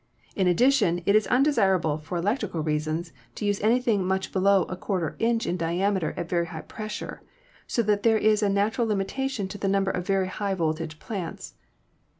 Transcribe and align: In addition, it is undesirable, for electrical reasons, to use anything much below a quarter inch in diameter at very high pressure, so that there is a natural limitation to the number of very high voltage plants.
In 0.35 0.47
addition, 0.47 1.03
it 1.05 1.15
is 1.15 1.27
undesirable, 1.27 1.99
for 1.99 2.17
electrical 2.17 2.63
reasons, 2.63 3.13
to 3.35 3.45
use 3.45 3.61
anything 3.61 4.03
much 4.03 4.31
below 4.31 4.63
a 4.63 4.75
quarter 4.75 5.15
inch 5.19 5.45
in 5.45 5.57
diameter 5.57 6.15
at 6.17 6.27
very 6.27 6.47
high 6.47 6.61
pressure, 6.61 7.21
so 7.67 7.83
that 7.83 8.01
there 8.01 8.17
is 8.17 8.41
a 8.41 8.49
natural 8.49 8.87
limitation 8.87 9.47
to 9.49 9.59
the 9.59 9.67
number 9.69 9.91
of 9.91 10.07
very 10.07 10.27
high 10.27 10.55
voltage 10.55 10.97
plants. 10.97 11.53